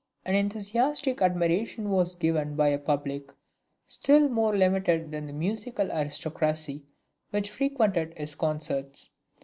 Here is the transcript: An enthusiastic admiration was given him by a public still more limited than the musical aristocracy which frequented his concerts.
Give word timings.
An 0.25 0.33
enthusiastic 0.33 1.21
admiration 1.21 1.87
was 1.91 2.15
given 2.15 2.47
him 2.47 2.55
by 2.55 2.69
a 2.69 2.79
public 2.79 3.29
still 3.85 4.29
more 4.29 4.57
limited 4.57 5.11
than 5.11 5.27
the 5.27 5.31
musical 5.31 5.91
aristocracy 5.91 6.87
which 7.29 7.51
frequented 7.51 8.15
his 8.17 8.33
concerts. 8.33 9.11